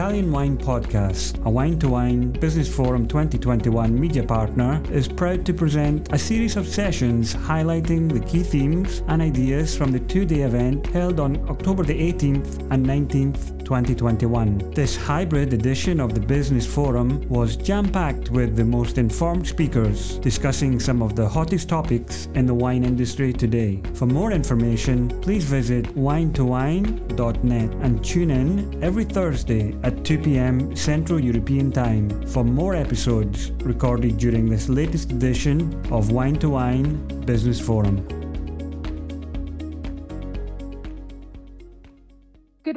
[0.00, 5.52] Italian Wine Podcast, a wine to wine Business Forum 2021 media partner, is proud to
[5.52, 10.40] present a series of sessions highlighting the key themes and ideas from the two day
[10.40, 14.72] event held on October the 18th and 19th 2021.
[14.72, 20.18] This hybrid edition of the Business Forum was jam packed with the most informed speakers
[20.18, 23.80] discussing some of the hottest topics in the wine industry today.
[23.94, 30.74] For more information, please visit winetowine.net and tune in every Thursday at 2 p.m.
[30.74, 37.06] Central European Time for more episodes recorded during this latest edition of Wine to Wine
[37.24, 38.19] Business Forum.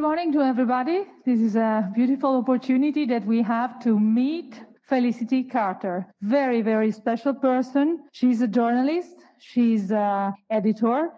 [0.04, 1.06] Morning to everybody.
[1.26, 6.06] This is a beautiful opportunity that we have to meet Felicity Carter.
[6.22, 8.04] Very, very special person.
[8.12, 9.16] She's a journalist.
[9.40, 11.12] She's an editor.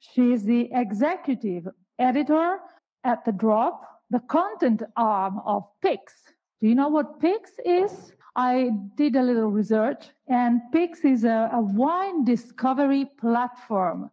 [0.00, 1.68] She's the executive
[2.00, 2.58] editor
[3.04, 6.12] at The Drop, the content arm of Pix.
[6.60, 8.12] Do you know what Pix is?
[8.34, 14.10] I did a little research, and Pix is a, a wine discovery platform.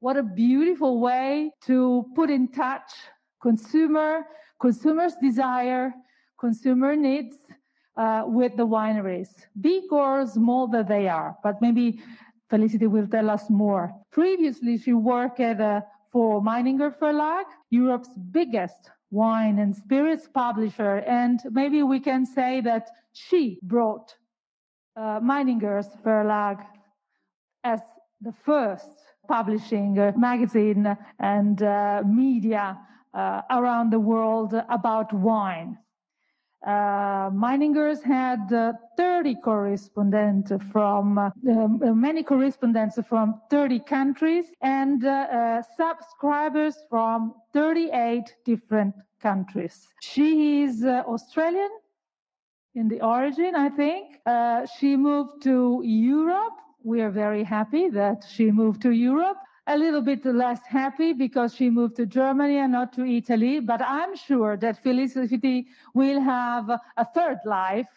[0.00, 2.90] What a beautiful way to put in touch
[3.48, 4.12] consumer,
[4.60, 5.92] consumers' desire,
[6.44, 7.36] consumer needs
[7.96, 9.30] uh, with the wineries,
[9.60, 11.30] big or small that they are.
[11.44, 12.00] But maybe
[12.50, 13.84] Felicity will tell us more.
[14.10, 15.80] Previously, she worked uh,
[16.12, 20.94] for Meininger Verlag, Europe's biggest wine and spirits publisher.
[21.20, 24.08] And maybe we can say that she brought
[24.96, 26.58] uh, Meininger's Verlag
[27.62, 27.80] as
[28.20, 28.90] the first
[29.28, 32.78] publishing uh, magazine and uh, media
[33.14, 35.78] around the world about wine.
[36.66, 45.04] Uh, Meiningers had uh, 30 correspondents from uh, um, many correspondents from 30 countries and
[45.04, 49.86] uh, uh, subscribers from 38 different countries.
[50.02, 51.70] She is Australian
[52.74, 54.18] in the origin, I think.
[54.76, 56.54] she moved to Europe.
[56.82, 61.54] We are very happy that she moved to Europe a little bit less happy because
[61.54, 63.60] she moved to Germany and not to Italy.
[63.60, 67.88] But I'm sure that Felicity will have a third life,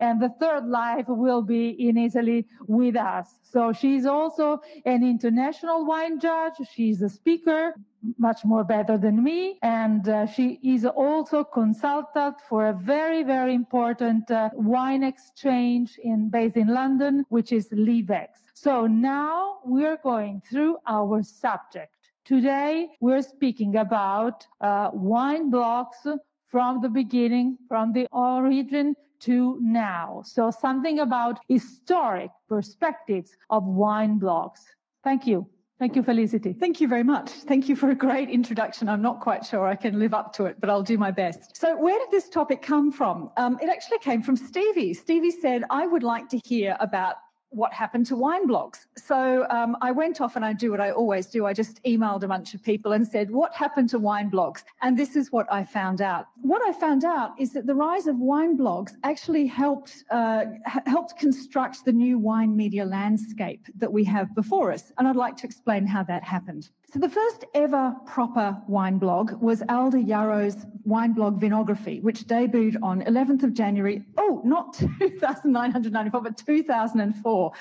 [0.00, 3.38] and the third life will be in Italy with us.
[3.42, 6.54] So she's also an international wine judge.
[6.74, 7.74] She's a speaker,
[8.18, 13.54] much more better than me, and uh, she is also consultant for a very, very
[13.54, 18.43] important uh, wine exchange in based in London, which is Liv-Ex.
[18.64, 21.92] So now we're going through our subject.
[22.24, 25.98] Today we're speaking about uh, wine blocks
[26.46, 30.22] from the beginning, from the origin to now.
[30.24, 34.64] So something about historic perspectives of wine blocks.
[35.02, 35.46] Thank you.
[35.78, 36.54] Thank you, Felicity.
[36.54, 37.28] Thank you very much.
[37.28, 38.88] Thank you for a great introduction.
[38.88, 41.54] I'm not quite sure I can live up to it, but I'll do my best.
[41.54, 43.30] So, where did this topic come from?
[43.36, 44.94] Um, it actually came from Stevie.
[44.94, 47.16] Stevie said, I would like to hear about
[47.54, 48.86] what happened to wine blogs.
[48.96, 51.46] So um, I went off and I do what I always do.
[51.46, 54.64] I just emailed a bunch of people and said, What happened to wine blogs?
[54.82, 56.26] And this is what I found out.
[56.42, 60.44] What I found out is that the rise of wine blogs actually helped, uh,
[60.86, 64.92] helped construct the new wine media landscape that we have before us.
[64.98, 66.70] And I'd like to explain how that happened.
[66.92, 72.76] So the first ever proper wine blog was Alder Yarrow's wine blog Vinography, which debuted
[72.82, 74.04] on 11th of January.
[74.16, 77.52] Oh, not 2,994, but 2004.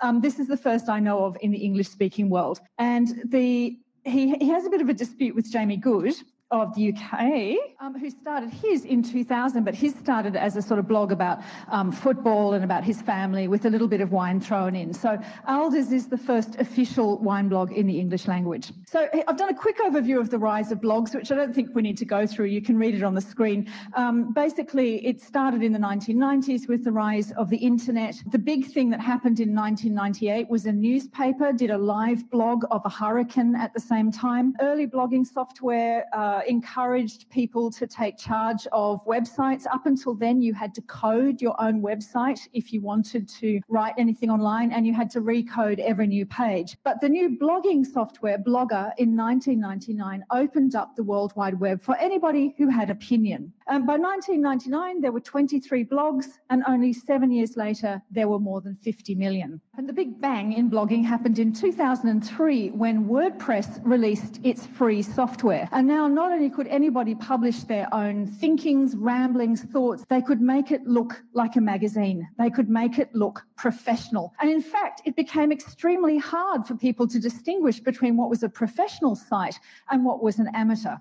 [0.00, 2.60] Um, this is the first I know of in the English speaking world.
[2.78, 6.14] And the he, he has a bit of a dispute with Jamie Goode
[6.50, 10.80] of the UK, um, who started his in 2000, but his started as a sort
[10.80, 14.40] of blog about um, football and about his family with a little bit of wine
[14.40, 14.92] thrown in.
[14.92, 18.72] So Alder's is the first official wine blog in the English language.
[18.86, 21.74] So I've done a quick overview of the rise of blogs, which I don't think
[21.74, 22.46] we need to go through.
[22.46, 23.70] You can read it on the screen.
[23.94, 28.16] Um, basically, it started in the 1990s with the rise of the internet.
[28.32, 32.82] The big thing that happened in 1998 was a newspaper did a live blog of
[32.84, 34.56] a hurricane at the same time.
[34.60, 39.66] Early blogging software uh, encouraged people to take charge of websites.
[39.72, 43.94] Up until then, you had to code your own website if you wanted to write
[43.98, 46.76] anything online, and you had to recode every new page.
[46.84, 51.96] But the new blogging software, Blogger, in 1999 opened up the World Wide Web for
[51.96, 53.52] anybody who had opinion.
[53.68, 58.60] Um, by 1999, there were 23 blogs, and only seven years later, there were more
[58.60, 59.60] than 50 million.
[59.76, 65.68] And the big bang in blogging happened in 2003 when WordPress released its free software.
[65.72, 70.70] And now not only could anybody publish their own thinkings, ramblings, thoughts, they could make
[70.70, 72.28] it look like a magazine.
[72.38, 74.32] They could make it look professional.
[74.40, 78.48] And in fact, it became extremely hard for people to distinguish between what was a
[78.48, 79.58] professional site
[79.90, 80.96] and what was an amateur.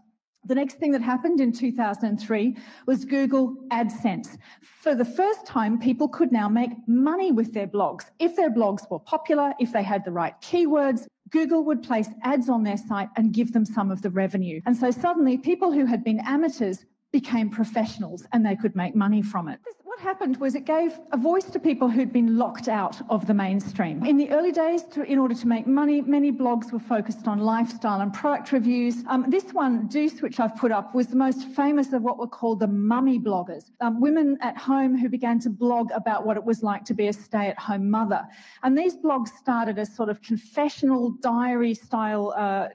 [0.46, 2.56] The next thing that happened in 2003
[2.86, 4.38] was Google AdSense.
[4.62, 8.06] For the first time, people could now make money with their blogs.
[8.20, 12.50] If their blogs were popular, if they had the right keywords, Google would place ads
[12.50, 14.62] on their site and give them some of the revenue.
[14.66, 19.22] And so suddenly, people who had been amateurs became professionals and they could make money
[19.22, 19.60] from it
[20.00, 23.34] what happened was it gave a voice to people who'd been locked out of the
[23.34, 24.06] mainstream.
[24.06, 27.40] In the early days, to, in order to make money, many blogs were focused on
[27.40, 29.04] lifestyle and product reviews.
[29.10, 32.28] Um, this one, Dooce, which I've put up, was the most famous of what were
[32.28, 36.46] called the mummy bloggers, um, women at home who began to blog about what it
[36.46, 38.26] was like to be a stay at home mother.
[38.64, 42.70] And these blogs started as sort of confessional diary style uh,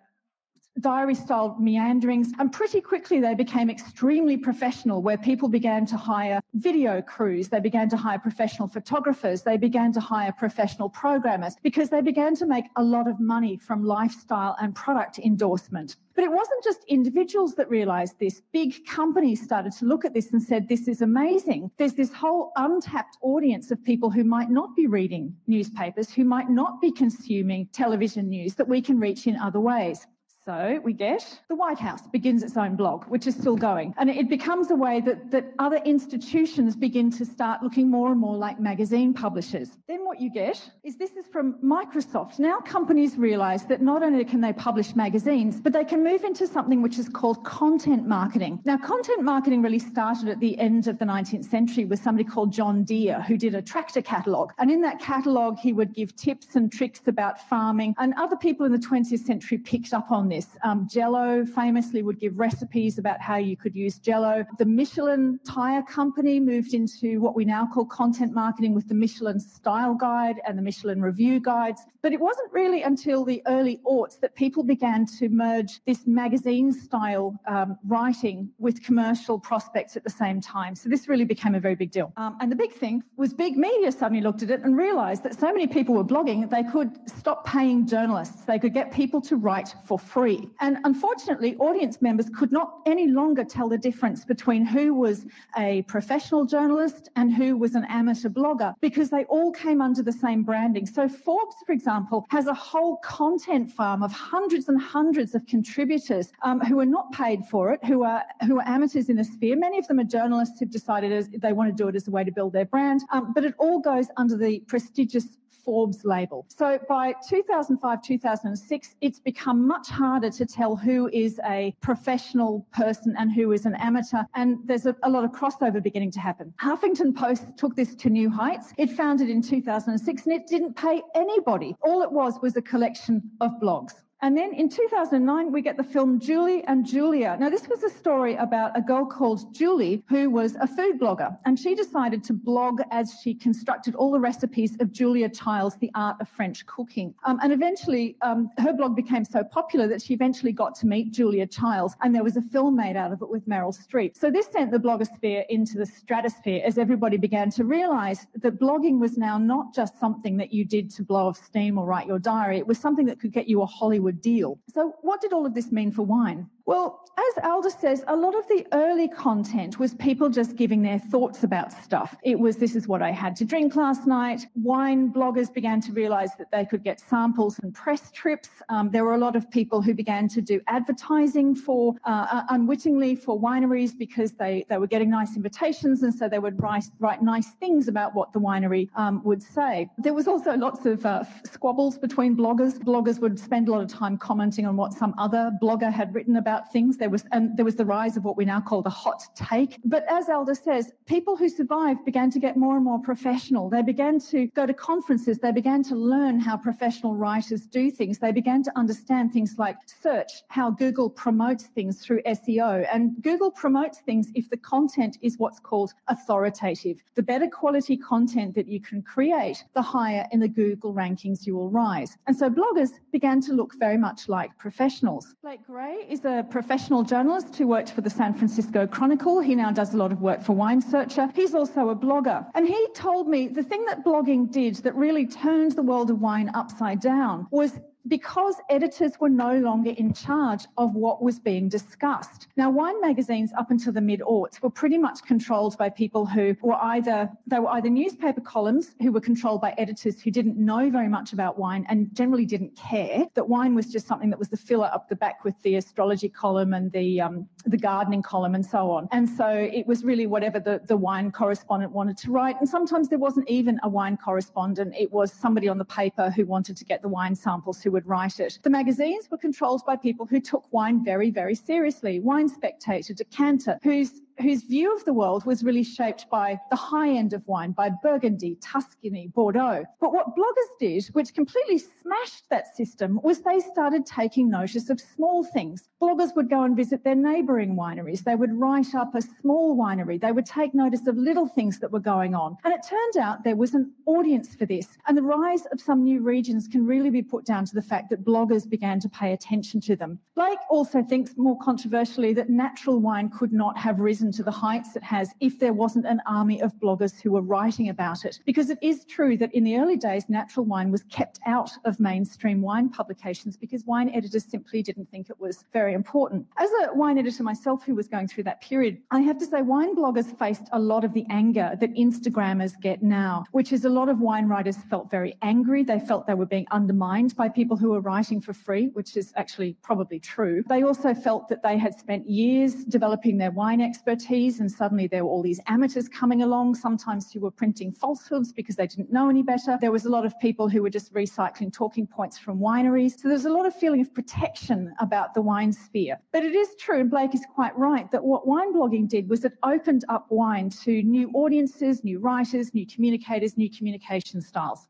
[0.81, 2.33] diary style meanderings.
[2.39, 7.61] And pretty quickly, they became extremely professional, where people began to hire video crews, they
[7.61, 12.47] began to hire professional photographers, they began to hire professional programmers because they began to
[12.47, 15.97] make a lot of money from lifestyle and product endorsement.
[16.15, 18.41] But it wasn't just individuals that realized this.
[18.53, 21.73] Big companies started to look at this and said, this is amazing.
[21.77, 26.51] There's this whole untapped audience of people who might not be reading newspapers, who might
[26.51, 30.07] not be consuming television news that we can reach in other ways.
[30.47, 33.95] So we get the White House begins its own blog, which is still going.
[33.97, 38.21] And it becomes a way that, that other institutions begin to start looking more and
[38.21, 39.71] more like magazine publishers.
[39.89, 42.39] Then what you get is this is from Microsoft.
[42.39, 46.47] Now companies realize that not only can they publish magazines, but they can move into
[46.47, 48.61] something which is called content marketing.
[48.67, 52.53] Now, content marketing really started at the end of the 19th century with somebody called
[52.53, 54.53] John Deere, who did a tractor catalogue.
[54.59, 57.95] And in that catalogue, he would give tips and tricks about farming.
[57.99, 60.49] And other people in the 20th century picked up on this this.
[60.65, 64.45] Um, Jello famously would give recipes about how you could use Jello.
[64.59, 69.39] The Michelin tire company moved into what we now call content marketing with the Michelin
[69.39, 71.83] style guide and the Michelin review guides.
[72.03, 76.73] But it wasn't really until the early aughts that people began to merge this magazine
[76.73, 80.75] style um, writing with commercial prospects at the same time.
[80.75, 82.13] So this really became a very big deal.
[82.17, 85.39] Um, and the big thing was big media suddenly looked at it and realized that
[85.39, 88.43] so many people were blogging, they could stop paying journalists.
[88.45, 90.49] They could get people to write for free free.
[90.61, 95.27] And unfortunately, audience members could not any longer tell the difference between who was
[95.59, 100.13] a professional journalist and who was an amateur blogger because they all came under the
[100.13, 100.87] same branding.
[100.87, 106.33] So Forbes, for example, has a whole content farm of hundreds and hundreds of contributors
[106.43, 109.57] um, who are not paid for it, who are who are amateurs in the sphere.
[109.57, 112.11] Many of them are journalists who've decided as, they want to do it as a
[112.11, 116.47] way to build their brand, um, but it all goes under the prestigious Forbes label.
[116.49, 123.15] So by 2005, 2006, it's become much harder to tell who is a professional person
[123.19, 124.23] and who is an amateur.
[124.35, 126.53] And there's a, a lot of crossover beginning to happen.
[126.61, 128.73] Huffington Post took this to new heights.
[128.79, 131.75] It founded in 2006 and it didn't pay anybody.
[131.83, 134.04] All it was was a collection of blogs.
[134.25, 137.37] And then in 2009, we get the film Julie and Julia.
[137.39, 141.37] Now, this was a story about a girl called Julie who was a food blogger,
[141.45, 145.91] and she decided to blog as she constructed all the recipes of Julia Child's The
[145.95, 147.15] Art of French Cooking.
[147.27, 151.13] Um, and eventually, um, her blog became so popular that she eventually got to meet
[151.13, 154.17] Julia Childs, and there was a film made out of it with Meryl Streep.
[154.17, 159.01] So this sent the blogosphere into the stratosphere as everybody began to realize that blogging
[159.01, 162.19] was now not just something that you did to blow off steam or write your
[162.19, 162.57] diary.
[162.57, 164.59] It was something that could get you a Hollywood deal.
[164.75, 166.49] So, what did all of this mean for wine?
[166.67, 170.99] Well, as Aldous says, a lot of the early content was people just giving their
[170.99, 172.17] thoughts about stuff.
[172.23, 174.47] It was, this is what I had to drink last night.
[174.57, 178.49] Wine bloggers began to realize that they could get samples and press trips.
[178.69, 182.43] Um, there were a lot of people who began to do advertising for, uh, uh,
[182.49, 186.85] unwittingly for wineries because they, they were getting nice invitations and so they would write,
[186.99, 189.89] write nice things about what the winery um, would say.
[189.99, 192.79] There was also lots of uh, squabbles between bloggers.
[192.79, 196.37] Bloggers would spend a lot of time commenting on what some other blogger had written
[196.37, 196.97] about about things.
[196.97, 199.79] There was and there was the rise of what we now call the hot take.
[199.85, 203.69] But as Elder says, people who survived began to get more and more professional.
[203.69, 205.39] They began to go to conferences.
[205.39, 208.19] They began to learn how professional writers do things.
[208.19, 212.87] They began to understand things like search, how Google promotes things through SEO.
[212.93, 216.99] And Google promotes things if the content is what's called authoritative.
[217.15, 221.55] The better quality content that you can create, the higher in the Google rankings you
[221.57, 222.17] will rise.
[222.27, 225.35] And so bloggers began to look very much like professionals.
[225.43, 229.41] Blake Gray is a professional journalist who worked for the San Francisco Chronicle.
[229.41, 231.31] He now does a lot of work for Wine Searcher.
[231.35, 232.47] He's also a blogger.
[232.55, 236.21] And he told me the thing that blogging did that really turned the world of
[236.21, 241.69] wine upside down was because editors were no longer in charge of what was being
[241.69, 242.49] discussed.
[242.57, 246.57] Now, wine magazines up until the mid aughts were pretty much controlled by people who
[246.63, 250.91] were either they were either newspaper columns who were controlled by editors who didn't know
[250.91, 254.49] very much about wine and generally didn't care that wine was just something that was
[254.49, 258.55] the filler up the back with the astrology column and the um, the gardening column
[258.55, 259.09] and so on.
[259.13, 262.57] And so it was really whatever the, the wine correspondent wanted to write.
[262.61, 264.95] And sometimes there wasn't even a wine correspondent.
[264.99, 268.07] It was somebody on the paper who wanted to get the wine samples who would
[268.07, 268.59] write it.
[268.63, 272.21] The magazines were controlled by people who took wine very, very seriously.
[272.21, 277.11] Wine Spectator, Decanter, whose whose view of the world was really shaped by the high
[277.11, 279.85] end of wine, by Burgundy, Tuscany, Bordeaux.
[280.01, 285.01] But what bloggers did, which completely smashed that system, was they started taking notice of
[285.01, 285.89] small things.
[286.03, 288.25] Bloggers would go and visit their neighbouring wineries.
[288.25, 290.21] They would write up a small winery.
[290.21, 292.57] They would take notice of little things that were going on.
[292.65, 294.89] And it turned out there was an audience for this.
[295.07, 298.11] And the rise of some new regions can really be put down to the fact
[298.11, 300.19] that bloggers began to pay attention to them.
[300.35, 304.51] Blake also thinks more controversially that natural wine could not have risen risen to the
[304.51, 308.41] heights it has if there wasn't an army of bloggers who were writing about it.
[308.47, 312.01] Because it is true that in the early days, natural wine was kept out of
[312.01, 316.47] mainstream wine publications because wine editors simply didn't think it was very important.
[316.57, 319.63] As a wine editor myself who was going through that period, I have to say
[319.63, 323.91] wine bloggers faced a lot of the anger that Instagrammers get now, which is a
[323.91, 325.83] lot of wine writers felt very angry.
[325.83, 329.33] They felt they were being undermined by people who were writing for free, which is
[329.37, 330.63] actually probably true.
[330.69, 335.07] They also felt that they had spent years developing their wine expertise expertise, and suddenly
[335.07, 339.13] there were all these amateurs coming along, sometimes who were printing falsehoods because they didn't
[339.13, 339.77] know any better.
[339.81, 343.19] There was a lot of people who were just recycling talking points from wineries.
[343.19, 346.19] So there's a lot of feeling of protection about the wine sphere.
[346.33, 349.45] But it is true, and Blake is quite right, that what wine blogging did was
[349.45, 354.87] it opened up wine to new audiences, new writers, new communicators, new communication styles.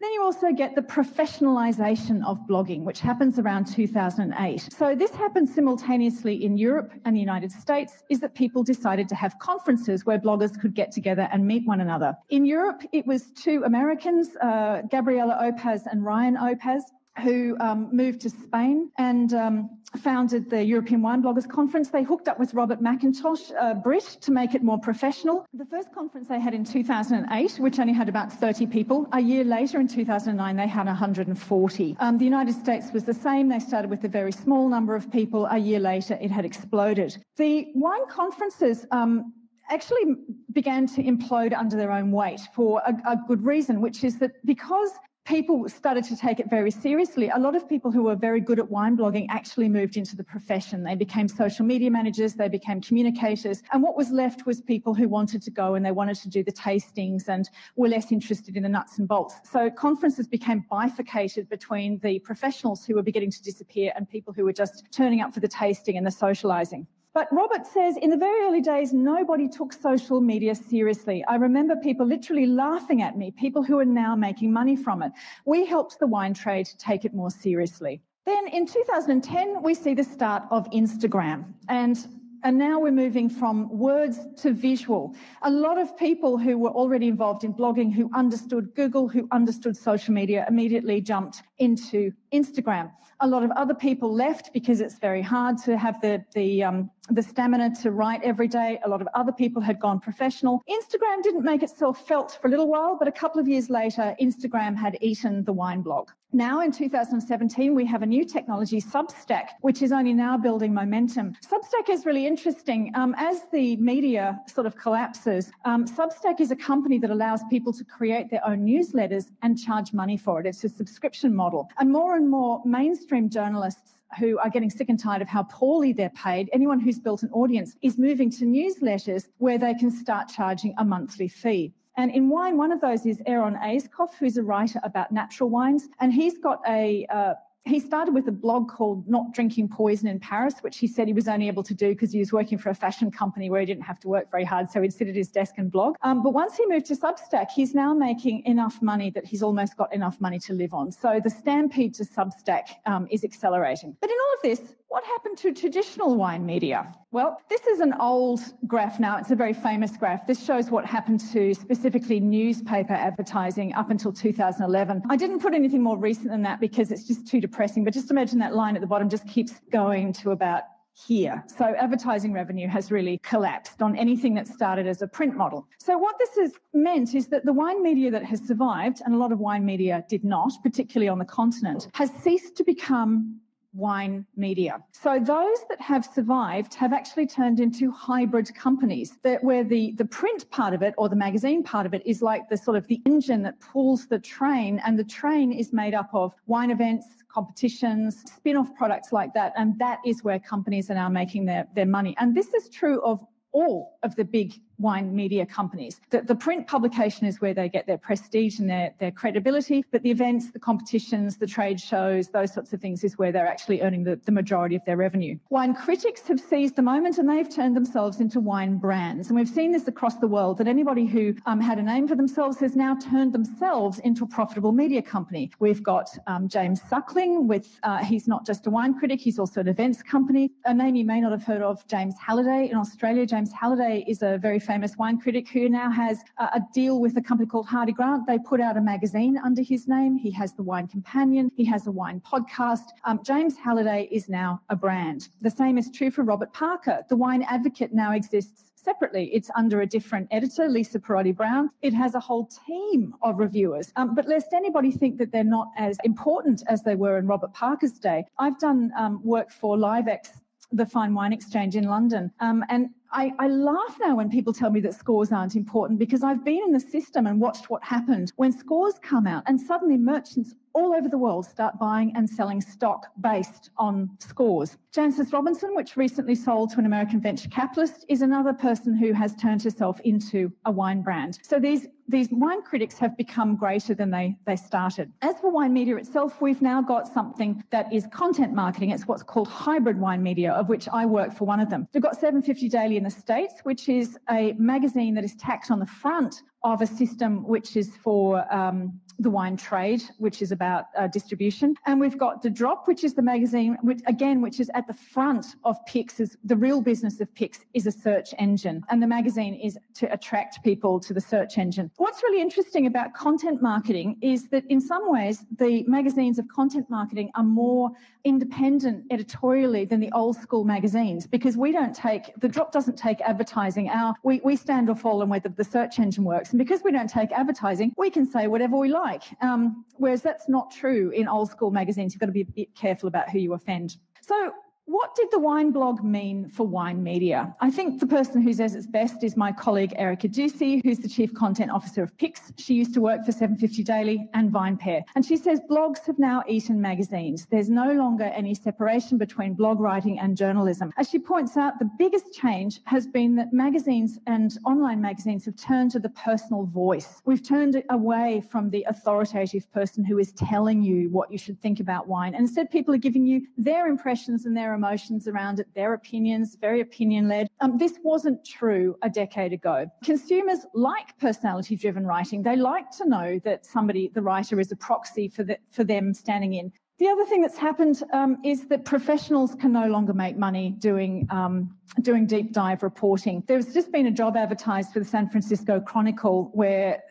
[0.00, 4.68] Then you also get the professionalization of blogging, which happens around 2008.
[4.72, 9.16] So this happened simultaneously in Europe and the United States, is that people decided to
[9.16, 12.16] have conferences where bloggers could get together and meet one another.
[12.30, 16.82] In Europe, it was two Americans, uh, Gabriella Opaz and Ryan Opaz,
[17.20, 21.88] who um, moved to Spain and um, founded the European Wine Bloggers Conference.
[21.88, 25.46] They hooked up with Robert McIntosh, a Brit, to make it more professional.
[25.52, 29.06] The first conference they had in 2008, which only had about 30 people.
[29.12, 31.96] A year later, in 2009, they had 140.
[32.00, 33.48] Um, the United States was the same.
[33.48, 35.46] They started with a very small number of people.
[35.46, 37.16] A year later, it had exploded.
[37.36, 39.32] The wine conferences um,
[39.70, 40.16] actually
[40.52, 44.32] began to implode under their own weight for a, a, good reason, which is that
[44.44, 44.90] because
[45.28, 47.28] people started to take it very seriously.
[47.28, 50.24] A lot of people who were very good at wine blogging actually moved into the
[50.24, 50.82] profession.
[50.82, 53.62] They became social media managers, they became communicators.
[53.74, 56.42] And what was left was people who wanted to go and they wanted to do
[56.42, 59.34] the tastings and were less interested in the nuts and bolts.
[59.44, 64.44] So conferences became bifurcated between the professionals who were beginning to disappear and people who
[64.44, 66.86] were just turning up for the tasting and the socializing.
[67.18, 71.24] But Robert says in the very early days, nobody took social media seriously.
[71.26, 75.10] I remember people literally laughing at me, people who are now making money from it.
[75.44, 78.00] We helped the wine trade take it more seriously.
[78.24, 81.54] Then in 2010, we see the start of Instagram.
[81.68, 81.98] And
[82.44, 85.16] and now we're moving from words to visual.
[85.42, 89.76] A lot of people who were already involved in blogging, who understood Google, who understood
[89.76, 92.90] social media, immediately jumped into Instagram.
[93.20, 96.90] A lot of other people left because it's very hard to have the, the, um,
[97.10, 98.78] the stamina to write every day.
[98.84, 100.62] A lot of other people had gone professional.
[100.68, 104.14] Instagram didn't make itself felt for a little while, but a couple of years later,
[104.20, 106.10] Instagram had eaten the wine blog.
[106.32, 111.34] Now in 2017, we have a new technology, Substack, which is only now building momentum.
[111.50, 112.92] Substack is really interesting.
[112.94, 117.72] Um, as the media sort of collapses, um, Substack is a company that allows people
[117.72, 120.46] to create their own newsletters and charge money for it.
[120.46, 121.47] It's a subscription model.
[121.78, 125.92] And more and more mainstream journalists who are getting sick and tired of how poorly
[125.92, 130.28] they're paid, anyone who's built an audience is moving to newsletters where they can start
[130.28, 131.74] charging a monthly fee.
[131.96, 135.88] And in wine, one of those is Aaron Ayscough, who's a writer about natural wines.
[136.00, 137.34] And he's got a, uh,
[137.68, 141.12] he started with a blog called Not Drinking Poison in Paris, which he said he
[141.12, 143.66] was only able to do because he was working for a fashion company where he
[143.66, 144.70] didn't have to work very hard.
[144.70, 145.96] So he'd sit at his desk and blog.
[146.02, 149.76] Um, but once he moved to Substack, he's now making enough money that he's almost
[149.76, 150.90] got enough money to live on.
[150.92, 153.96] So the stampede to Substack um, is accelerating.
[154.00, 156.92] But in all of this, what happened to traditional wine media?
[157.10, 159.18] Well, this is an old graph now.
[159.18, 160.26] It's a very famous graph.
[160.26, 165.02] This shows what happened to specifically newspaper advertising up until 2011.
[165.08, 168.10] I didn't put anything more recent than that because it's just too depressing, but just
[168.10, 170.64] imagine that line at the bottom just keeps going to about
[171.06, 171.44] here.
[171.46, 175.68] So advertising revenue has really collapsed on anything that started as a print model.
[175.78, 179.18] So what this has meant is that the wine media that has survived, and a
[179.18, 183.40] lot of wine media did not, particularly on the continent, has ceased to become
[183.72, 184.82] wine media.
[184.92, 190.04] So those that have survived have actually turned into hybrid companies that where the, the
[190.04, 192.86] print part of it or the magazine part of it is like the sort of
[192.86, 197.06] the engine that pulls the train and the train is made up of wine events,
[197.28, 199.52] competitions, spin-off products like that.
[199.56, 202.16] And that is where companies are now making their, their money.
[202.18, 206.00] And this is true of all of the big wine media companies.
[206.10, 210.02] The, the, print publication is where they get their prestige and their, their credibility, but
[210.02, 213.82] the events, the competitions, the trade shows, those sorts of things is where they're actually
[213.82, 215.36] earning the, the majority of their revenue.
[215.50, 219.28] Wine critics have seized the moment and they've turned themselves into wine brands.
[219.28, 222.14] And we've seen this across the world that anybody who um, had a name for
[222.14, 225.50] themselves has now turned themselves into a profitable media company.
[225.58, 229.60] We've got um, James Suckling with, uh, he's not just a wine critic, he's also
[229.60, 230.52] an events company.
[230.64, 233.26] A name you may not have heard of, James Halliday in Australia.
[233.26, 237.22] James Halliday is a very famous wine critic who now has a, deal with a
[237.22, 238.26] company called Hardie Grant.
[238.26, 240.18] They put out a magazine under his name.
[240.18, 241.50] He has the Wine Companion.
[241.56, 242.90] He has a wine podcast.
[243.04, 245.30] Um, James Halliday is now a brand.
[245.40, 247.02] The same is true for Robert Parker.
[247.08, 249.30] The Wine Advocate now exists separately.
[249.32, 251.70] It's under a different editor, Lisa Perrotti Brown.
[251.80, 253.90] It has a whole team of reviewers.
[253.96, 257.54] Um, but lest anybody think that they're not as important as they were in Robert
[257.54, 260.30] Parker's day, I've done um, work for Liv-Ex
[260.72, 262.30] the Fine Wine Exchange in London.
[262.40, 266.22] Um, and I, I, laugh now when people tell me that scores aren't important because
[266.22, 269.96] I've been in the system and watched what happened when scores come out and suddenly
[269.96, 274.76] merchants all over the world start buying and selling stock based on scores.
[274.92, 279.34] Jancis Robinson, which recently sold to an American venture capitalist, is another person who has
[279.36, 281.38] turned herself into a wine brand.
[281.42, 285.12] So these these wine critics have become greater than they, they started.
[285.20, 288.90] As for wine media itself, we've now got something that is content marketing.
[288.90, 291.86] It's what's called hybrid wine media, of which I work for one of them.
[291.92, 295.78] We've got 750 Daily in the States, which is a magazine that is tacked on
[295.78, 300.86] the front of a system which is for um, the wine trade, which is about
[300.96, 301.74] uh, distribution.
[301.86, 304.94] And we've got The Drop, which is the magazine, which again, which is at the
[304.94, 306.20] front of Pix.
[306.20, 310.12] Is the real business of Pix is a search engine, and the magazine is to
[310.12, 311.90] attract people to the search engine.
[311.96, 316.88] What's really interesting about content marketing is that in some ways the magazines of content
[316.88, 317.90] marketing are more
[318.24, 323.20] independent editorially than the old school magazines because we don't take The Drop doesn't take
[323.22, 323.90] advertising.
[324.22, 327.10] We we stand or fall on whether the search engine works, and because we don't
[327.10, 329.22] take advertising, we can say whatever we like like.
[329.40, 332.14] Um, whereas that's not true in old school magazines.
[332.14, 333.96] You've got to be a bit careful about who you offend.
[334.20, 334.52] So
[334.88, 337.54] what did the wine blog mean for wine media?
[337.60, 341.08] I think the person who says it's best is my colleague Erica Duecy, who's the
[341.08, 342.52] Chief Content Officer of Pix.
[342.56, 345.02] She used to work for 750 Daily and VinePair.
[345.14, 347.46] And she says blogs have now eaten magazines.
[347.50, 350.90] There's no longer any separation between blog writing and journalism.
[350.96, 355.56] As she points out, the biggest change has been that magazines and online magazines have
[355.56, 357.20] turned to the personal voice.
[357.26, 361.78] We've turned away from the authoritative person who is telling you what you should think
[361.78, 362.34] about wine.
[362.34, 366.56] And instead, people are giving you their impressions and their emotions around it, their opinions,
[366.68, 367.48] very opinion led.
[367.60, 369.76] Um, this wasn't true a decade ago.
[370.04, 372.42] Consumers like personality driven writing.
[372.42, 376.14] They like to know that somebody, the writer, is a proxy for, the, for them
[376.14, 376.72] standing in.
[376.98, 381.28] The other thing that's happened um, is that professionals can no longer make money doing
[381.30, 383.44] um, doing deep dive reporting.
[383.46, 387.02] There's just been a job advertised for the San Francisco Chronicle where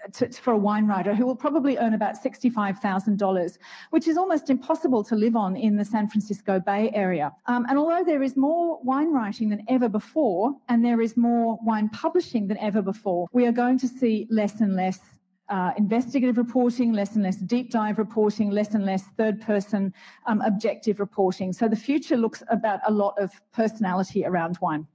[0.41, 3.57] for a wine writer who will probably earn about $65,000,
[3.91, 7.31] which is almost impossible to live on in the San Francisco Bay Area.
[7.47, 11.57] Um, and although there is more wine writing than ever before, and there is more
[11.63, 14.99] wine publishing than ever before, we are going to see less and less
[15.49, 19.93] uh, investigative reporting, less and less deep dive reporting, less and less third person
[20.25, 21.53] um, objective reporting.
[21.53, 24.87] So the future looks about a lot of personality around wine.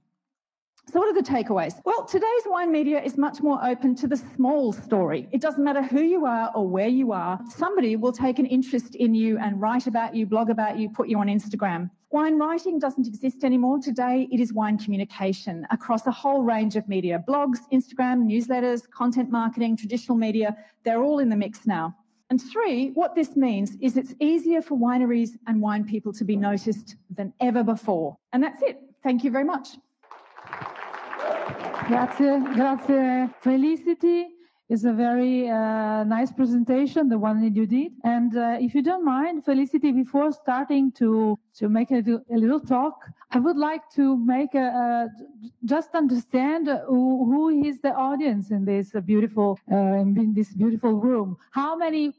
[0.91, 1.81] So, what are the takeaways?
[1.85, 5.27] Well, today's wine media is much more open to the small story.
[5.31, 8.95] It doesn't matter who you are or where you are, somebody will take an interest
[8.95, 11.89] in you and write about you, blog about you, put you on Instagram.
[12.11, 13.79] Wine writing doesn't exist anymore.
[13.79, 19.31] Today, it is wine communication across a whole range of media blogs, Instagram, newsletters, content
[19.31, 20.55] marketing, traditional media.
[20.83, 21.95] They're all in the mix now.
[22.29, 26.35] And three, what this means is it's easier for wineries and wine people to be
[26.35, 28.17] noticed than ever before.
[28.31, 28.79] And that's it.
[29.01, 29.69] Thank you very much.
[31.87, 34.27] Grazie, grazie Felicity.
[34.69, 37.91] It's a very uh, nice presentation, the one that you did.
[38.05, 42.61] And uh, if you don't mind, Felicity, before starting to to make a, a little
[42.61, 42.95] talk,
[43.31, 45.09] I would like to make a, a
[45.65, 51.37] just understand who, who is the audience in this beautiful uh, in this beautiful room.
[51.51, 52.13] How many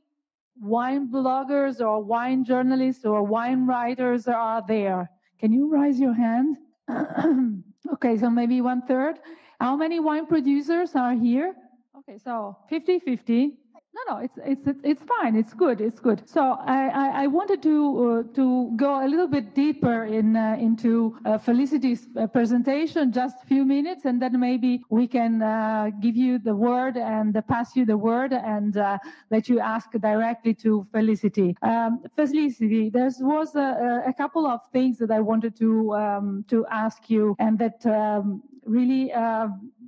[0.60, 5.10] wine bloggers or wine journalists or wine writers are there?
[5.38, 6.58] Can you raise your hand?
[7.94, 9.18] okay, so maybe one third.
[9.60, 11.54] How many wine producers are here?
[11.98, 13.52] Okay, so 50 50.
[13.94, 15.36] No, no, it's it's it's fine.
[15.36, 15.80] It's good.
[15.80, 16.28] It's good.
[16.28, 20.56] So I I, I wanted to uh, to go a little bit deeper in uh,
[20.58, 25.90] into uh, Felicity's uh, presentation, just a few minutes, and then maybe we can uh,
[26.00, 28.98] give you the word and pass you the word and uh,
[29.30, 31.54] let you ask directly to Felicity.
[31.62, 36.66] Um, Felicity, there was a, a, couple of things that I wanted to um, to
[36.66, 39.12] ask you, and that um, really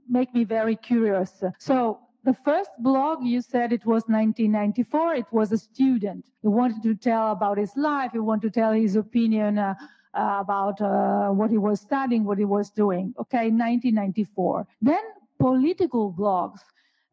[0.08, 1.42] make me very curious.
[1.58, 5.14] So the first blog, you said it was 1994.
[5.14, 6.26] It was a student.
[6.42, 8.10] He wanted to tell about his life.
[8.12, 9.74] He wanted to tell his opinion uh,
[10.12, 13.14] uh, about uh, what he was studying, what he was doing.
[13.20, 14.66] Okay, 1994.
[14.82, 15.04] Then
[15.38, 16.60] political blogs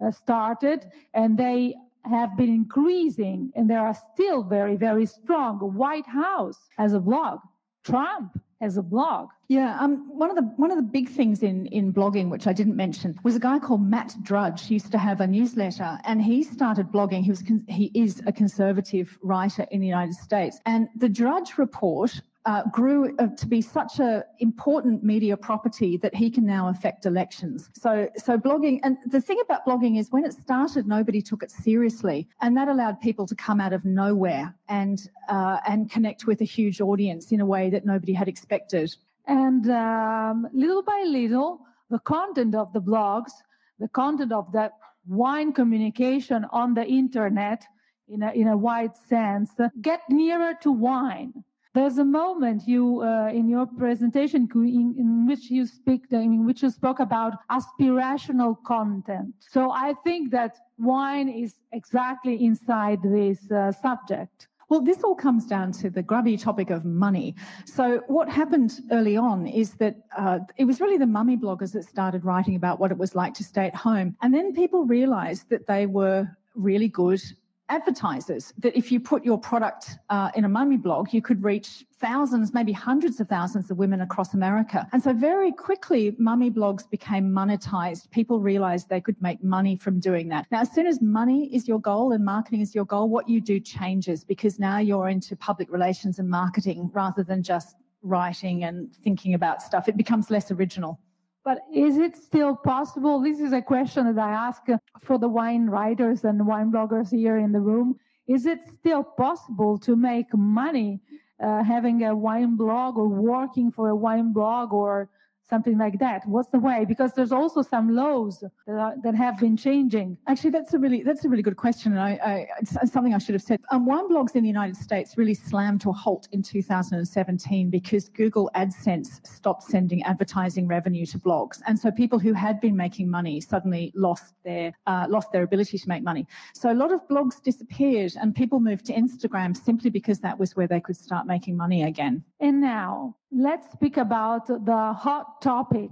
[0.03, 5.59] uh, started and they have been increasing and they are still very, very strong.
[5.59, 7.39] White House has a blog.
[7.83, 9.29] Trump as a blog.
[9.49, 12.53] Yeah, um, one of the one of the big things in in blogging, which I
[12.53, 14.65] didn't mention, was a guy called Matt Drudge.
[14.65, 17.23] He used to have a newsletter, and he started blogging.
[17.23, 22.21] He was he is a conservative writer in the United States, and the Drudge Report
[22.45, 27.05] uh, grew uh, to be such an important media property that he can now affect
[27.05, 27.69] elections.
[27.73, 31.51] So, so blogging, and the thing about blogging is when it started, nobody took it
[31.51, 36.41] seriously, and that allowed people to come out of nowhere and uh, and connect with
[36.41, 38.93] a huge audience in a way that nobody had expected.
[39.25, 43.31] And um, little by little, the content of the blogs,
[43.79, 44.69] the content of the
[45.07, 47.63] wine communication on the internet,
[48.09, 49.51] in a, in a wide sense,
[49.81, 51.33] get nearer to wine
[51.73, 56.61] there's a moment you uh, in your presentation in, in, which you speak, in which
[56.61, 59.33] you spoke about aspirational content.
[59.39, 64.47] So I think that wine is exactly inside this uh, subject.
[64.69, 67.35] Well, this all comes down to the grubby topic of money.
[67.65, 71.83] So, what happened early on is that uh, it was really the mummy bloggers that
[71.83, 74.15] started writing about what it was like to stay at home.
[74.21, 77.21] And then people realized that they were really good
[77.69, 81.85] advertisers that if you put your product uh, in a mummy blog, you could reach
[81.99, 84.87] thousands, maybe hundreds of thousands of women across America.
[84.91, 88.09] And so very quickly, mummy blogs became monetized.
[88.11, 90.45] People realized they could make money from doing that.
[90.51, 93.39] Now, as soon as money is your goal and marketing is your goal, what you
[93.39, 98.93] do changes because now you're into public relations and marketing rather than just writing and
[99.03, 99.87] thinking about stuff.
[99.87, 100.99] It becomes less original.
[101.43, 103.19] But is it still possible?
[103.19, 104.61] This is a question that I ask
[105.01, 107.99] for the wine writers and wine bloggers here in the room.
[108.27, 111.01] Is it still possible to make money
[111.41, 115.09] uh, having a wine blog or working for a wine blog or
[115.53, 116.19] something like that?
[116.25, 116.79] What's the way?
[116.93, 120.17] Because there's also some laws that, are, that have been changing.
[120.27, 123.19] Actually, that's a really that's a really good question, and I, I, it's something I
[123.19, 123.59] should have said.
[123.71, 128.09] Um, wine blogs in the United States really slammed to a halt in 2017 because
[128.09, 133.07] Google AdSense stopped sending advertising revenue to blogs, and so people who had been making
[133.19, 136.25] money suddenly lost their uh, lost their ability to make money.
[136.55, 140.55] So a lot of blogs disappeared, and people moved to Instagram simply because that was
[140.55, 142.23] where they could start making money again.
[142.43, 145.91] And now let's speak about the hot topic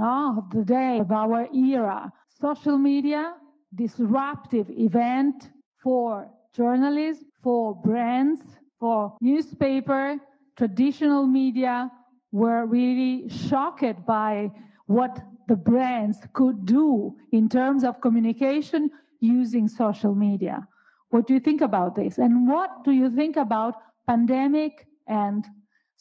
[0.00, 2.10] of the day, of our era.
[2.40, 3.34] Social media,
[3.74, 5.50] disruptive event
[5.82, 8.40] for journalists, for brands,
[8.80, 10.16] for newspaper,
[10.56, 11.90] traditional media
[12.30, 14.50] were really shocked by
[14.86, 20.66] what the brands could do in terms of communication using social media.
[21.10, 22.16] What do you think about this?
[22.16, 23.74] And what do you think about
[24.06, 25.44] pandemic and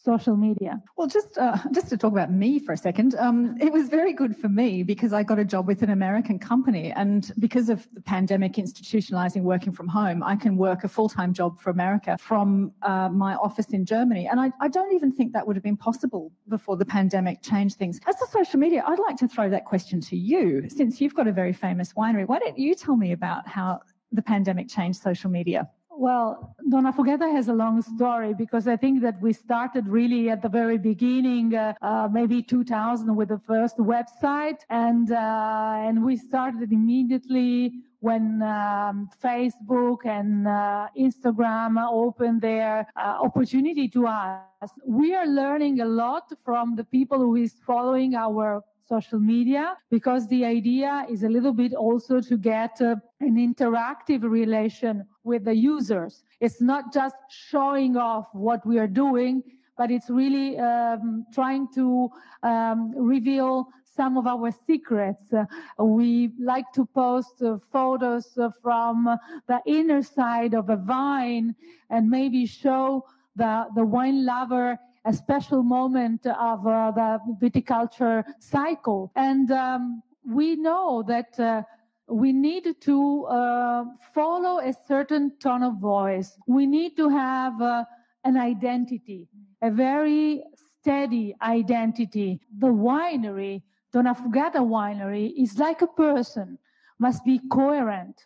[0.04, 0.82] social media?
[0.98, 4.14] Well, just uh, just to talk about me for a second, um, it was very
[4.14, 7.88] good for me because I got a job with an American company, and because of
[7.94, 12.18] the pandemic institutionalizing working from home, I can work a full time job for America
[12.20, 15.64] from uh, my office in Germany, and I, I don't even think that would have
[15.64, 18.00] been possible before the pandemic changed things.
[18.08, 21.28] As for social media, I'd like to throw that question to you, since you've got
[21.28, 22.28] a very famous winery.
[22.28, 25.70] Why don't you tell me about how the pandemic changed social media?
[25.94, 30.48] Well, Donnafugata has a long story because I think that we started really at the
[30.48, 36.72] very beginning, uh, uh, maybe 2000 with the first website, and uh, and we started
[36.72, 44.72] immediately when um, Facebook and uh, Instagram opened their uh, opportunity to us.
[44.88, 50.28] We are learning a lot from the people who is following our social media because
[50.28, 55.56] the idea is a little bit also to get uh, an interactive relation with the
[55.56, 56.24] users.
[56.39, 59.44] It's not just showing off what we are doing,
[59.78, 62.10] but it's really um, trying to
[62.44, 65.34] um, reveal some of our secrets.
[65.34, 65.46] Uh,
[65.84, 69.17] we like to post uh, photos uh, from
[69.48, 71.56] the inner side of a vine
[71.89, 79.12] and maybe show the, the wine lover a special moment of uh, the viticulture cycle.
[79.16, 81.64] And um, we know that uh,
[82.08, 83.84] we need to uh,
[84.14, 86.38] follow a certain tone of voice.
[86.48, 87.86] We need to have uh,
[88.24, 89.28] an identity,
[89.62, 90.44] a very
[90.82, 92.42] steady identity.
[92.60, 96.60] The winery, Donnafugata Winery, is like a person,
[97.00, 98.26] must be coherent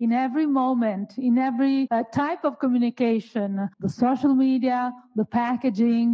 [0.00, 6.12] in every moment, in every uh, type of communication, the social media, the packaging,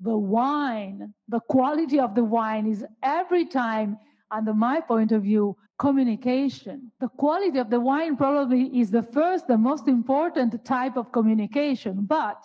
[0.00, 3.98] the wine, the quality of the wine is every time,
[4.30, 6.92] under my point of view, communication.
[7.00, 12.04] The quality of the wine probably is the first, the most important type of communication,
[12.04, 12.38] but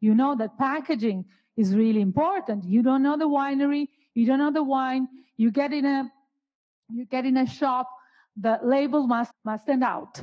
[0.00, 1.24] you know that packaging
[1.56, 2.64] is really important.
[2.64, 6.12] You don't know the winery, you don't know the wine, you get in a
[6.92, 7.88] you get in a shop
[8.36, 10.22] the label must, must stand out.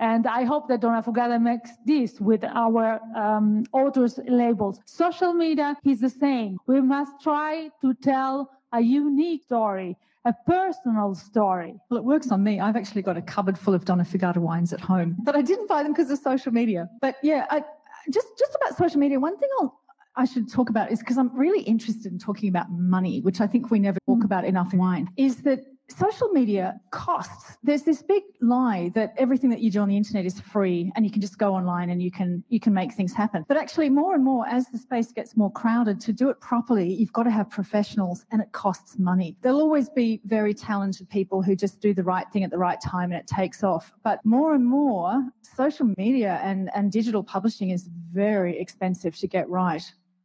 [0.00, 4.80] And I hope that Donnafugata makes this with our um, authors' labels.
[4.86, 6.58] Social media is the same.
[6.66, 11.76] We must try to tell a unique story, a personal story.
[11.88, 12.58] Well, it works on me.
[12.58, 15.84] I've actually got a cupboard full of Donnafugata wines at home, but I didn't buy
[15.84, 16.88] them because of social media.
[17.00, 17.62] But yeah, I,
[18.10, 19.20] just just about social media.
[19.20, 19.80] One thing I'll,
[20.16, 23.46] I should talk about is because I'm really interested in talking about money, which I
[23.46, 24.24] think we never talk mm.
[24.24, 25.08] about enough in wine.
[25.16, 27.56] Is that social media costs.
[27.62, 31.04] There's this big lie that everything that you do on the internet is free and
[31.04, 33.44] you can just go online and you can you can make things happen.
[33.48, 36.92] But actually more and more as the space gets more crowded to do it properly
[36.92, 39.36] you've got to have professionals and it costs money.
[39.42, 42.80] There'll always be very talented people who just do the right thing at the right
[42.80, 43.92] time and it takes off.
[44.02, 49.48] But more and more social media and and digital publishing is very expensive to get
[49.48, 49.82] right.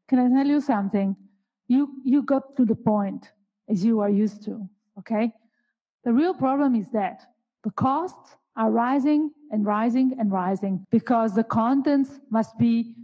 [0.07, 1.15] Can i tell you something?
[1.67, 3.31] You you got to the point
[3.67, 4.67] as you are used to
[4.97, 5.31] okay
[6.03, 7.21] the real problem is that
[7.63, 12.95] the costs are rising and rising and rising because the contents must be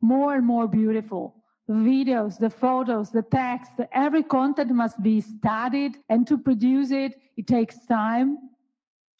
[0.00, 1.36] more and more beautiful.
[1.68, 7.14] The videos, the photos, the text, every content must be studied, and to produce it,
[7.36, 8.38] it takes time.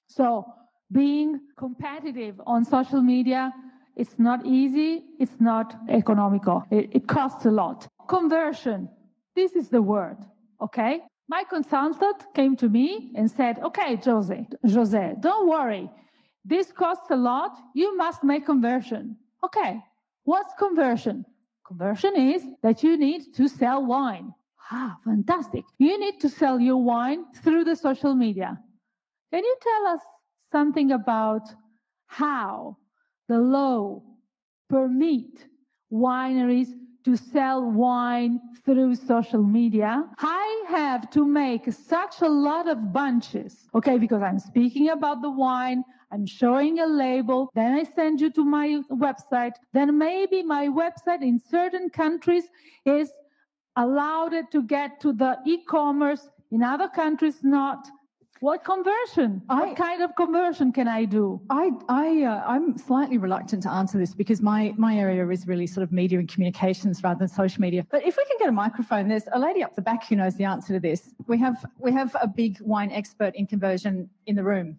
[0.09, 0.45] So,
[0.91, 3.53] being competitive on social media,
[3.97, 7.87] it's not easy, it's not economical, it, it costs a lot.
[8.09, 8.89] Conversion,
[9.35, 10.19] this is the word,
[10.61, 11.01] okay?
[11.29, 15.91] My consultant came to me and said, okay, Jose, Jose, don't worry.
[16.45, 17.57] This costs a lot.
[17.75, 19.17] You must make conversion.
[19.45, 19.81] Okay.
[20.25, 21.25] What's conversion?
[21.67, 24.33] Conversion is that you need to sell wine.
[24.71, 25.65] Ah, fantastic.
[25.79, 28.59] You need to sell your wine through the social media.
[29.33, 30.01] Can you tell us
[30.51, 31.43] something about
[32.07, 32.77] how
[33.29, 34.03] the law
[34.69, 35.47] permit
[35.93, 36.69] wineries
[37.05, 40.05] to sell wine through social media.
[40.19, 45.31] I have to make such a lot of bunches, okay, because I'm speaking about the
[45.31, 50.69] wine, I'm showing a label, then I send you to my website, then maybe my
[50.69, 52.45] website in certain countries
[52.85, 53.11] is
[53.77, 57.89] allowed to get to the e-commerce, in other countries not.
[58.43, 59.41] What conversion?
[59.49, 61.41] I, what kind of conversion can I do?
[61.49, 65.69] I, I, uh, I'm slightly reluctant to answer this because my, my area is really
[65.69, 67.87] sort of media and communications rather than social media.
[67.89, 70.35] But if we can get a microphone, there's a lady up the back who knows
[70.35, 71.15] the answer to this.
[71.29, 74.77] We have, we have a big wine expert in conversion in the room.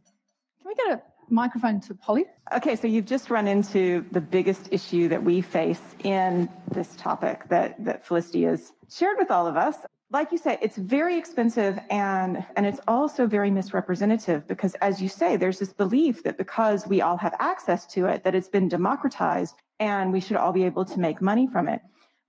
[0.62, 2.26] Can we get a microphone to Polly?
[2.54, 7.47] Okay, so you've just run into the biggest issue that we face in this topic
[7.47, 9.78] that, that Felicity has shared with all of us
[10.13, 15.10] like you say, it's very expensive and and it's also very misrepresentative because as you
[15.10, 18.69] say, there's this belief that because we all have access to it, that it's been
[18.69, 21.82] democratized and we should all be able to make money from it.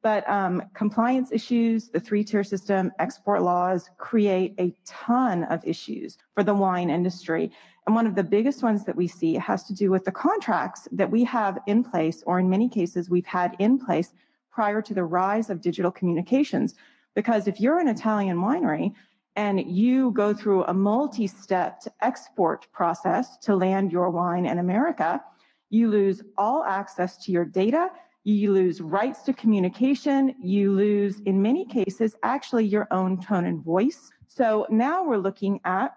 [0.02, 6.42] But um, compliance issues, the three-tier system, export laws create a ton of issues for
[6.42, 7.52] the wine industry.
[7.86, 10.88] And one of the biggest ones that we see has to do with the contracts
[10.92, 14.12] that we have in place, or in many cases we've had in place
[14.50, 16.74] prior to the rise of digital communications
[17.14, 18.92] because if you're an Italian winery
[19.36, 25.22] and you go through a multi stepped export process to land your wine in America,
[25.70, 27.88] you lose all access to your data.
[28.22, 30.34] You lose rights to communication.
[30.40, 34.10] You lose, in many cases, actually your own tone and voice.
[34.28, 35.96] So now we're looking at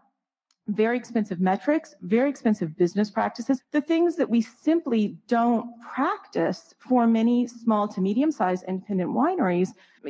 [0.67, 7.07] very expensive metrics, very expensive business practices, the things that we simply don't practice for
[7.07, 9.69] many small to medium sized independent wineries,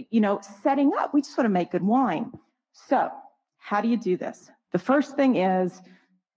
[0.10, 2.32] you know, setting up, we just want to make good wine.
[2.74, 3.12] So,
[3.58, 4.50] how do you do this?
[4.72, 5.82] The first thing is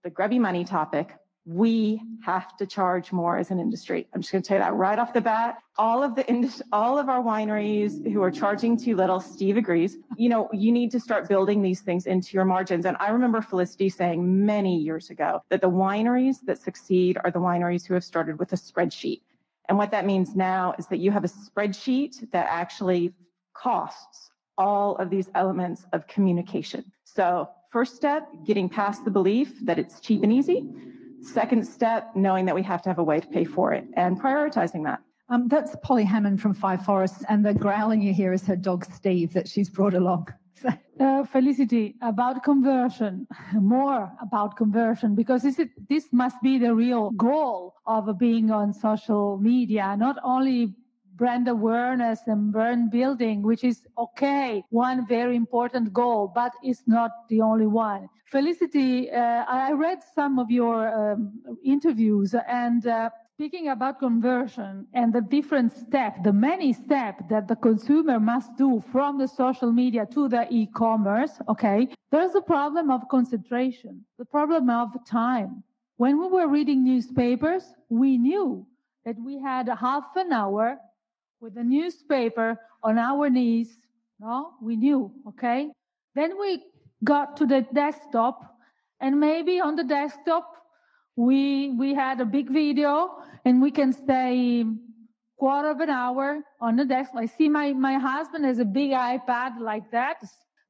[0.04, 1.14] the grubby money topic
[1.52, 4.06] we have to charge more as an industry.
[4.14, 5.58] I'm just going to tell you that right off the bat.
[5.78, 9.96] All of the all of our wineries who are charging too little, Steve agrees.
[10.16, 12.86] You know, you need to start building these things into your margins.
[12.86, 17.40] And I remember Felicity saying many years ago that the wineries that succeed are the
[17.40, 19.22] wineries who have started with a spreadsheet.
[19.68, 23.12] And what that means now is that you have a spreadsheet that actually
[23.54, 26.84] costs all of these elements of communication.
[27.02, 30.68] So, first step, getting past the belief that it's cheap and easy.
[31.22, 34.20] Second step, knowing that we have to have a way to pay for it and
[34.20, 35.00] prioritizing that.
[35.28, 38.84] Um, that's Polly Hammond from Five Forests, and the growling you hear is her dog
[38.92, 40.26] Steve that she's brought along.
[41.00, 47.10] uh, Felicity, about conversion, more about conversion, because this, is, this must be the real
[47.12, 50.74] goal of being on social media, not only
[51.20, 57.10] brand awareness and brand building, which is okay, one very important goal, but it's not
[57.28, 58.08] the only one.
[58.24, 65.12] Felicity, uh, I read some of your um, interviews and uh, speaking about conversion and
[65.12, 70.06] the different steps, the many steps that the consumer must do from the social media
[70.14, 75.62] to the e-commerce, okay, there's a problem of concentration, the problem of time.
[75.98, 78.66] When we were reading newspapers, we knew
[79.04, 80.78] that we had half an hour
[81.40, 83.78] with the newspaper on our knees.
[84.18, 85.70] No, we knew, okay?
[86.14, 86.62] Then we
[87.02, 88.42] got to the desktop,
[89.00, 90.46] and maybe on the desktop,
[91.16, 94.64] we we had a big video, and we can stay
[95.38, 97.12] quarter of an hour on the desk.
[97.16, 100.22] I see my my husband has a big iPad like that,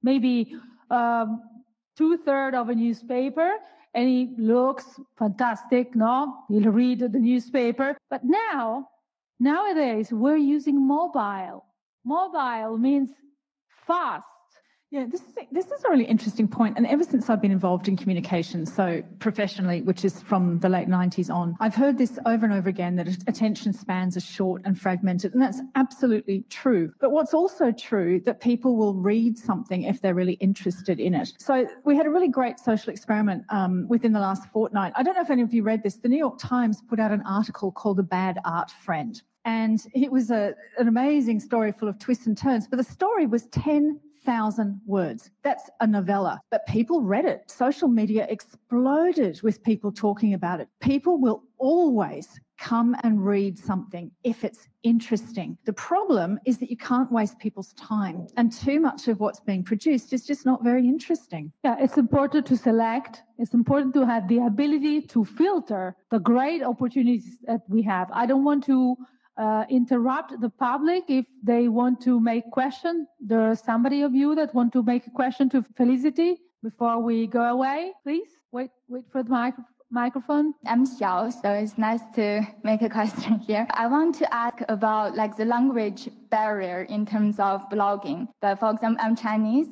[0.02, 0.54] maybe
[0.90, 1.42] um,
[1.96, 3.54] two third of a newspaper,
[3.94, 5.96] and he looks fantastic.
[5.96, 8.86] No, he'll read the newspaper, but now
[9.42, 11.64] Nowadays, we're using mobile.
[12.04, 13.08] Mobile means
[13.86, 14.26] fast.
[14.90, 16.76] Yeah, this is this is a really interesting point.
[16.76, 20.88] And ever since I've been involved in communication, so professionally, which is from the late
[20.88, 24.78] 90s on, I've heard this over and over again that attention spans are short and
[24.78, 25.32] fragmented.
[25.32, 26.92] And that's absolutely true.
[27.00, 31.32] But what's also true that people will read something if they're really interested in it.
[31.38, 34.92] So we had a really great social experiment um, within the last fortnight.
[34.96, 35.96] I don't know if any of you read this.
[35.96, 39.22] The New York Times put out an article called The Bad Art Friend.
[39.44, 42.66] And it was a, an amazing story full of twists and turns.
[42.68, 45.30] But the story was 10,000 words.
[45.42, 46.40] That's a novella.
[46.50, 47.50] But people read it.
[47.50, 50.68] Social media exploded with people talking about it.
[50.80, 55.56] People will always come and read something if it's interesting.
[55.64, 59.64] The problem is that you can't waste people's time, and too much of what's being
[59.64, 61.52] produced is just not very interesting.
[61.64, 63.22] Yeah, it's important to select.
[63.38, 68.10] It's important to have the ability to filter the great opportunities that we have.
[68.12, 68.96] I don't want to
[69.40, 73.06] uh, interrupt the public if they want to make question.
[73.18, 77.44] There's somebody of you that want to make a question to Felicity before we go
[77.44, 77.92] away.
[78.04, 79.54] Please wait, wait for the mic-
[79.90, 80.52] microphone.
[80.66, 83.66] I'm Xiao, so it's nice to make a question here.
[83.70, 88.28] I want to ask about like the language barrier in terms of blogging.
[88.42, 89.68] But for example, I'm Chinese,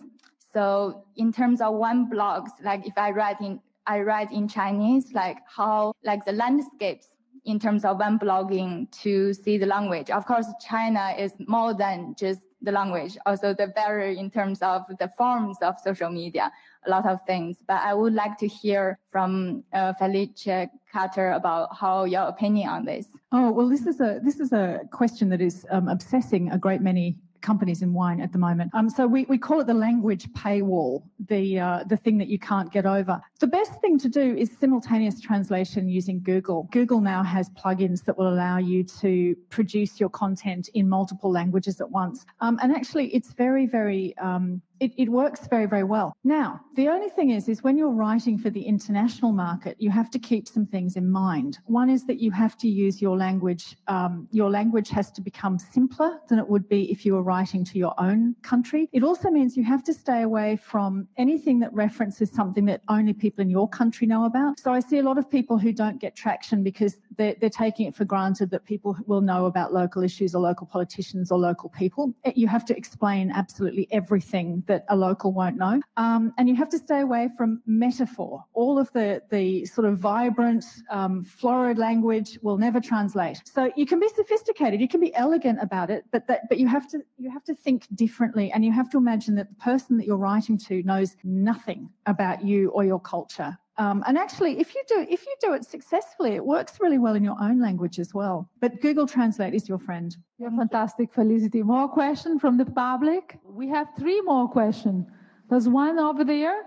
[0.54, 5.12] so in terms of one blogs, like if I write in I write in Chinese,
[5.12, 7.08] like how like the landscapes
[7.44, 10.10] in terms of when blogging to see the language.
[10.10, 14.82] Of course, China is more than just the language, also the barrier in terms of
[14.98, 16.50] the forms of social media,
[16.86, 17.58] a lot of things.
[17.66, 22.84] But I would like to hear from uh, Felice Carter about how your opinion on
[22.84, 23.06] this.
[23.30, 26.80] Oh well, this is a this is a question that is um, obsessing a great
[26.80, 28.70] many companies in wine at the moment.
[28.74, 32.38] Um, so we, we call it the language paywall, the uh, the thing that you
[32.38, 33.20] can't get over.
[33.40, 36.68] The best thing to do is simultaneous translation using Google.
[36.72, 41.80] Google now has plugins that will allow you to produce your content in multiple languages
[41.80, 42.24] at once.
[42.40, 46.14] Um, and actually, it's very very um, it, it, works very, very well.
[46.24, 50.10] Now, the only thing is, is when you're writing for the international market, you have
[50.10, 51.58] to keep some things in mind.
[51.66, 53.76] One is that you have to use your language.
[53.88, 57.64] Um, your language has to become simpler than it would be if you were writing
[57.64, 58.88] to your own country.
[58.92, 63.12] It also means you have to stay away from anything that references something that only
[63.12, 64.60] people in your country know about.
[64.60, 67.86] So I see a lot of people who don't get traction because they're, they're taking
[67.86, 71.68] it for granted that people will know about local issues or local politicians or local
[71.70, 72.14] people.
[72.34, 75.80] You have to explain absolutely everything that a local won't know.
[75.96, 78.44] Um, and you have to stay away from metaphor.
[78.54, 83.42] All of the, the sort of vibrant, um, florid language will never translate.
[83.44, 86.68] So you can be sophisticated, you can be elegant about it, but that, but you
[86.68, 89.96] have to you have to think differently, and you have to imagine that the person
[89.98, 93.58] that you're writing to knows nothing about you or your culture.
[93.78, 97.14] Um, and actually, if you do if you do it successfully, it works really well
[97.14, 98.50] in your own language as well.
[98.60, 100.16] But Google Translate is your friend.
[100.38, 101.62] You're fantastic, Felicity.
[101.62, 103.38] More questions from the public.
[103.44, 105.06] We have three more questions.
[105.48, 106.64] There's one over there,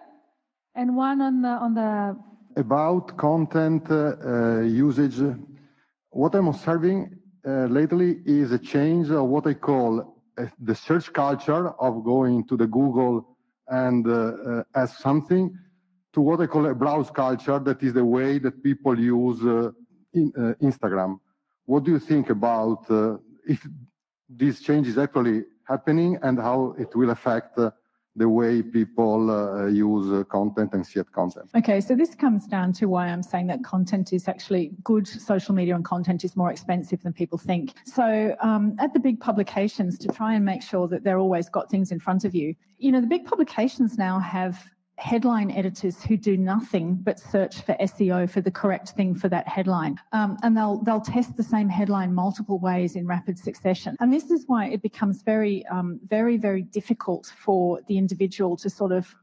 [0.75, 2.17] and one on the on the
[2.55, 5.19] about content uh, uh, usage.
[6.11, 11.11] What I'm observing uh, lately is a change of what I call uh, the search
[11.11, 15.57] culture of going to the Google and uh, uh, as something
[16.13, 19.71] to what I call a browse culture, that is the way that people use uh,
[20.13, 21.19] in, uh, Instagram.
[21.65, 23.65] what do you think about uh, if
[24.27, 27.71] this change is actually happening and how it will affect uh,
[28.15, 31.49] the way people uh, use uh, content and see it content.
[31.55, 35.55] Okay, so this comes down to why I'm saying that content is actually good social
[35.55, 37.73] media and content is more expensive than people think.
[37.85, 41.69] So um, at the big publications, to try and make sure that they're always got
[41.69, 44.61] things in front of you, you know, the big publications now have
[45.01, 49.47] headline editors who do nothing but search for SEO for the correct thing for that
[49.47, 49.99] headline.
[50.11, 53.97] Um, and they'll, they'll test the same headline multiple ways in rapid succession.
[53.99, 58.69] And this is why it becomes very, um, very, very difficult for the individual to
[58.69, 59.15] sort of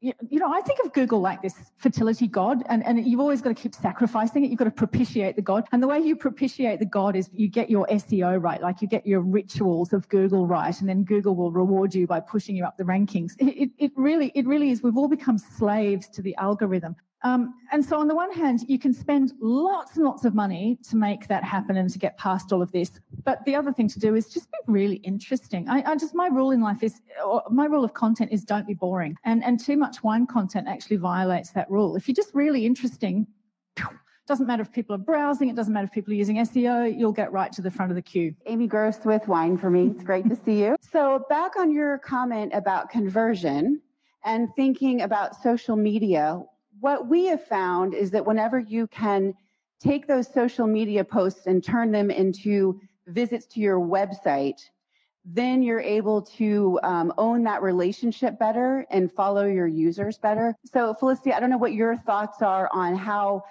[0.00, 3.50] you, know, I think of Google like this fertility god, and, and you've always got
[3.50, 4.50] to keep sacrificing it.
[4.50, 5.66] You've got to propitiate the god.
[5.72, 8.88] And the way you propitiate the god is you get your SEO right, like you
[8.88, 12.64] get your rituals of Google right, and then Google will reward you by pushing you
[12.64, 13.32] up the rankings.
[13.38, 14.82] It, it, it really, it really is.
[14.82, 16.96] We've all become slaves to the algorithm.
[17.22, 20.78] Um, and so, on the one hand, you can spend lots and lots of money
[20.88, 22.92] to make that happen and to get past all of this.
[23.24, 25.68] But the other thing to do is just be really interesting.
[25.68, 27.02] I, I just my rule in life is
[27.50, 30.96] my rule of content is don't be boring, and and too much wine content actually
[30.96, 31.96] violates that rule.
[31.96, 33.26] If you're just really interesting.
[34.26, 37.10] Doesn't matter if people are browsing, it doesn't matter if people are using SEO, you'll
[37.10, 38.32] get right to the front of the queue.
[38.46, 39.88] Amy Gross with Wine for me.
[39.88, 40.76] It's great to see you.
[40.92, 43.80] So, back on your comment about conversion
[44.24, 46.40] and thinking about social media,
[46.80, 49.34] what we have found is that whenever you can
[49.80, 54.60] take those social media posts and turn them into visits to your website,
[55.24, 60.54] then you're able to um, own that relationship better and follow your users better.
[60.72, 63.44] So, Felicity, I don't know what your thoughts are on how.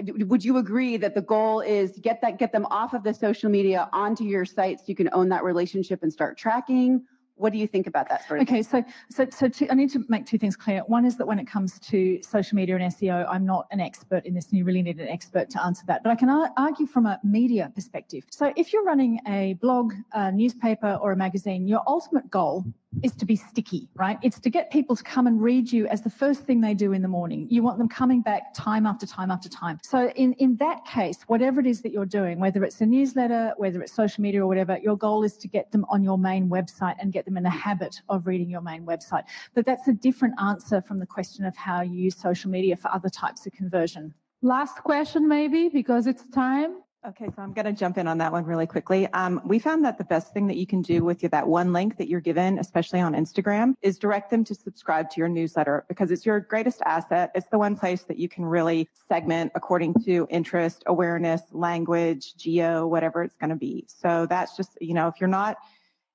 [0.00, 3.50] Would you agree that the goal is get that get them off of the social
[3.50, 7.04] media onto your site so you can own that relationship and start tracking,
[7.42, 8.84] what do you think about that sort of okay thing?
[9.10, 10.80] so so so i need to make two things clear.
[10.86, 14.24] One is that when it comes to social media and seo i'm not an expert
[14.24, 16.02] in this and you really need an expert to answer that.
[16.02, 18.24] But i can ar- argue from a media perspective.
[18.30, 22.64] So if you're running a blog a newspaper or a magazine your ultimate goal
[23.02, 24.18] is to be sticky, right?
[24.22, 26.92] It's to get people to come and read you as the first thing they do
[26.92, 27.46] in the morning.
[27.50, 29.78] You want them coming back time after time after time.
[29.82, 33.54] So in, in that case, whatever it is that you're doing, whether it's a newsletter,
[33.56, 36.48] whether it's social media or whatever, your goal is to get them on your main
[36.48, 39.24] website and get them in the habit of reading your main website.
[39.54, 42.90] But that's a different answer from the question of how you use social media for
[42.92, 44.14] other types of conversion.
[44.42, 46.78] Last question, maybe, because it's time.
[47.04, 49.08] Okay, so I'm going to jump in on that one really quickly.
[49.08, 51.72] Um, we found that the best thing that you can do with your, that one
[51.72, 55.84] link that you're given, especially on Instagram, is direct them to subscribe to your newsletter
[55.88, 57.32] because it's your greatest asset.
[57.34, 62.86] It's the one place that you can really segment according to interest, awareness, language, geo,
[62.86, 63.84] whatever it's going to be.
[63.88, 65.56] So that's just, you know, if you're not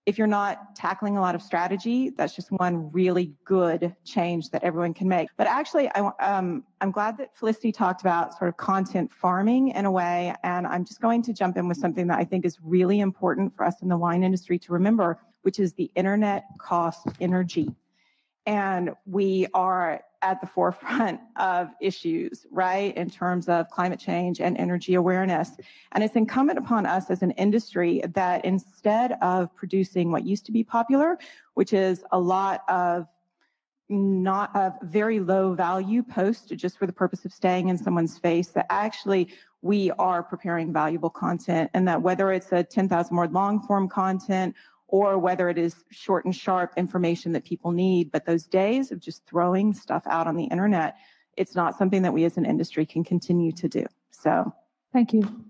[0.07, 4.63] if you're not tackling a lot of strategy, that's just one really good change that
[4.63, 5.27] everyone can make.
[5.35, 9.85] But actually, I, um, I'm glad that Felicity talked about sort of content farming in
[9.85, 10.33] a way.
[10.43, 13.53] And I'm just going to jump in with something that I think is really important
[13.53, 17.75] for us in the wine industry to remember, which is the internet cost energy.
[18.45, 24.57] And we are at the forefront of issues, right, in terms of climate change and
[24.57, 25.51] energy awareness.
[25.91, 30.51] And it's incumbent upon us as an industry that instead of producing what used to
[30.51, 31.17] be popular,
[31.53, 33.07] which is a lot of
[33.89, 38.49] not a very low value post just for the purpose of staying in someone's face
[38.49, 39.29] that actually
[39.61, 44.53] we are preparing valuable content and that whether it's a 10,000 word long form content
[44.87, 48.11] or whether it is short and sharp information that people need.
[48.11, 50.95] But those days of just throwing stuff out on the internet,
[51.35, 53.85] it's not something that we as an industry can continue to do.
[54.11, 54.53] So
[54.93, 55.45] thank you.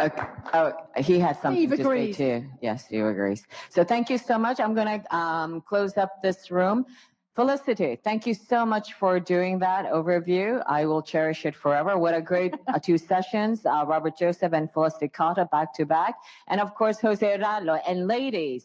[0.00, 0.22] Okay.
[0.54, 2.16] Oh, he has something Steve to agrees.
[2.16, 2.46] say too.
[2.62, 3.44] Yes, Steve agrees.
[3.68, 4.60] So thank you so much.
[4.60, 6.86] I'm going to um, close up this room.
[7.38, 10.60] Felicity, thank you so much for doing that overview.
[10.66, 11.96] I will cherish it forever.
[11.96, 13.64] What a great uh, two sessions.
[13.64, 16.16] Uh, Robert Joseph and Felicity Carter back to back.
[16.48, 17.80] And of course, Jose Rallo.
[17.86, 18.64] And ladies,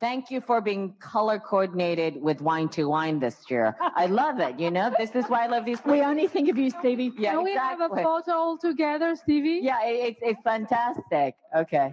[0.00, 3.76] thank you for being color coordinated with wine2wine this year.
[3.94, 4.58] I love it.
[4.58, 5.78] You know, this is why I love these.
[5.86, 7.12] We only think of you, Stevie.
[7.16, 9.60] Yeah, Can we have a photo all together, Stevie?
[9.62, 11.36] Yeah, it, it's, it's fantastic.
[11.54, 11.92] Okay.